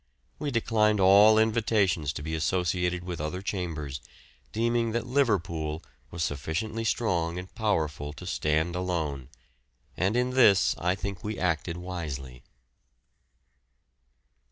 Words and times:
We 0.39 0.49
declined 0.49 0.99
all 0.99 1.37
invitations 1.37 2.11
to 2.13 2.23
be 2.23 2.33
associated 2.33 3.03
with 3.03 3.21
other 3.21 3.43
chambers, 3.43 4.01
deeming 4.51 4.93
that 4.93 5.05
Liverpool 5.05 5.83
was 6.09 6.23
sufficiently 6.23 6.83
strong 6.83 7.37
and 7.37 7.53
powerful 7.53 8.11
to 8.13 8.25
stand 8.25 8.75
alone, 8.75 9.29
and 9.95 10.17
in 10.17 10.31
this 10.31 10.75
I 10.79 10.95
think 10.95 11.23
we 11.23 11.37
acted 11.37 11.77
wisely. 11.77 12.41